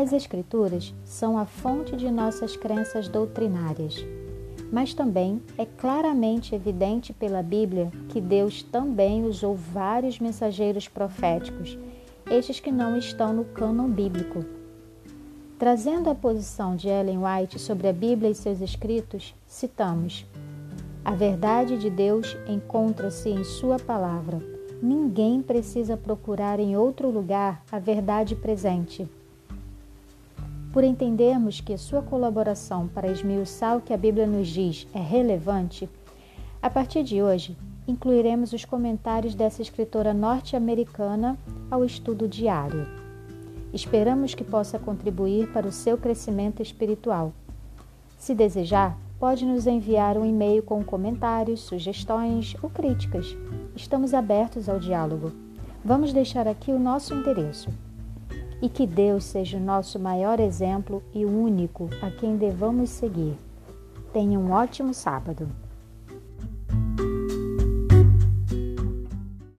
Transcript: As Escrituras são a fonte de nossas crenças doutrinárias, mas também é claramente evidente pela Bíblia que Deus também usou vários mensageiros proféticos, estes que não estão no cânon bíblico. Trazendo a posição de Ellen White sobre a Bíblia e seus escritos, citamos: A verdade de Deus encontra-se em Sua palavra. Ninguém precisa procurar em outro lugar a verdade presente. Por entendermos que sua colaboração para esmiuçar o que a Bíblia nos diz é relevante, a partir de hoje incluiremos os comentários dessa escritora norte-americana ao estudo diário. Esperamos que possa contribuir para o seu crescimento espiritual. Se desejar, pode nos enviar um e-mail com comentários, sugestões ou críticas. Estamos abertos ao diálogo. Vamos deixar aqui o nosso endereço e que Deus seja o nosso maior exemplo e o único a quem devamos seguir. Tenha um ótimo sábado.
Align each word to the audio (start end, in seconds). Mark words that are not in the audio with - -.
As 0.00 0.12
Escrituras 0.12 0.94
são 1.04 1.36
a 1.36 1.44
fonte 1.44 1.96
de 1.96 2.08
nossas 2.08 2.56
crenças 2.56 3.08
doutrinárias, 3.08 3.96
mas 4.70 4.94
também 4.94 5.42
é 5.58 5.66
claramente 5.66 6.54
evidente 6.54 7.12
pela 7.12 7.42
Bíblia 7.42 7.90
que 8.08 8.20
Deus 8.20 8.62
também 8.62 9.24
usou 9.24 9.56
vários 9.56 10.20
mensageiros 10.20 10.86
proféticos, 10.86 11.76
estes 12.30 12.60
que 12.60 12.70
não 12.70 12.96
estão 12.96 13.32
no 13.32 13.44
cânon 13.44 13.88
bíblico. 13.88 14.44
Trazendo 15.58 16.08
a 16.08 16.14
posição 16.14 16.76
de 16.76 16.86
Ellen 16.86 17.18
White 17.18 17.58
sobre 17.58 17.88
a 17.88 17.92
Bíblia 17.92 18.30
e 18.30 18.36
seus 18.36 18.60
escritos, 18.60 19.34
citamos: 19.48 20.24
A 21.04 21.10
verdade 21.10 21.76
de 21.76 21.90
Deus 21.90 22.36
encontra-se 22.46 23.30
em 23.30 23.42
Sua 23.42 23.80
palavra. 23.80 24.40
Ninguém 24.80 25.42
precisa 25.42 25.96
procurar 25.96 26.60
em 26.60 26.76
outro 26.76 27.10
lugar 27.10 27.64
a 27.72 27.80
verdade 27.80 28.36
presente. 28.36 29.08
Por 30.72 30.84
entendermos 30.84 31.60
que 31.60 31.78
sua 31.78 32.02
colaboração 32.02 32.88
para 32.88 33.10
esmiuçar 33.10 33.76
o 33.76 33.80
que 33.80 33.92
a 33.92 33.96
Bíblia 33.96 34.26
nos 34.26 34.48
diz 34.48 34.86
é 34.92 35.00
relevante, 35.00 35.88
a 36.60 36.68
partir 36.68 37.02
de 37.02 37.22
hoje 37.22 37.56
incluiremos 37.86 38.52
os 38.52 38.66
comentários 38.66 39.34
dessa 39.34 39.62
escritora 39.62 40.12
norte-americana 40.12 41.38
ao 41.70 41.84
estudo 41.86 42.28
diário. 42.28 42.86
Esperamos 43.72 44.34
que 44.34 44.44
possa 44.44 44.78
contribuir 44.78 45.50
para 45.52 45.66
o 45.66 45.72
seu 45.72 45.96
crescimento 45.96 46.62
espiritual. 46.62 47.32
Se 48.18 48.34
desejar, 48.34 48.98
pode 49.18 49.46
nos 49.46 49.66
enviar 49.66 50.18
um 50.18 50.26
e-mail 50.26 50.62
com 50.62 50.84
comentários, 50.84 51.60
sugestões 51.60 52.54
ou 52.62 52.68
críticas. 52.68 53.34
Estamos 53.74 54.12
abertos 54.12 54.68
ao 54.68 54.78
diálogo. 54.78 55.32
Vamos 55.82 56.12
deixar 56.12 56.46
aqui 56.46 56.72
o 56.72 56.78
nosso 56.78 57.14
endereço 57.14 57.70
e 58.60 58.68
que 58.68 58.86
Deus 58.86 59.24
seja 59.24 59.56
o 59.56 59.60
nosso 59.60 59.98
maior 59.98 60.40
exemplo 60.40 61.02
e 61.14 61.24
o 61.24 61.30
único 61.30 61.88
a 62.02 62.10
quem 62.10 62.36
devamos 62.36 62.90
seguir. 62.90 63.36
Tenha 64.12 64.38
um 64.38 64.50
ótimo 64.50 64.92
sábado. 64.92 65.48